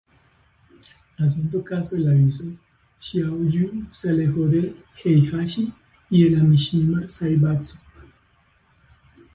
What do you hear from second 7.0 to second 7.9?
Zaibatsu.